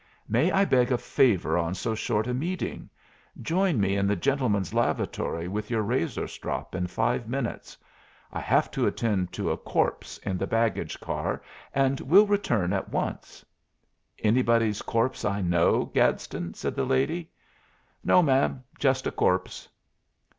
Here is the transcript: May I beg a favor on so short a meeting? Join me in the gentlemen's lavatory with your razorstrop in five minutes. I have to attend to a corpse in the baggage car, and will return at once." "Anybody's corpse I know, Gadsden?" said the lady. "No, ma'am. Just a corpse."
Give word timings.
May 0.27 0.51
I 0.51 0.65
beg 0.65 0.91
a 0.91 0.97
favor 0.97 1.59
on 1.59 1.75
so 1.75 1.93
short 1.93 2.25
a 2.25 2.33
meeting? 2.33 2.89
Join 3.39 3.79
me 3.79 3.95
in 3.97 4.07
the 4.07 4.15
gentlemen's 4.15 4.73
lavatory 4.73 5.47
with 5.47 5.69
your 5.69 5.83
razorstrop 5.83 6.73
in 6.73 6.87
five 6.87 7.29
minutes. 7.29 7.77
I 8.33 8.39
have 8.39 8.71
to 8.71 8.87
attend 8.87 9.31
to 9.33 9.51
a 9.51 9.57
corpse 9.57 10.17
in 10.23 10.39
the 10.39 10.47
baggage 10.47 10.99
car, 11.01 11.43
and 11.71 11.99
will 12.01 12.25
return 12.25 12.73
at 12.73 12.89
once." 12.89 13.45
"Anybody's 14.17 14.81
corpse 14.81 15.23
I 15.23 15.43
know, 15.43 15.85
Gadsden?" 15.85 16.55
said 16.55 16.73
the 16.75 16.83
lady. 16.83 17.29
"No, 18.03 18.23
ma'am. 18.23 18.63
Just 18.79 19.05
a 19.05 19.11
corpse." 19.11 19.69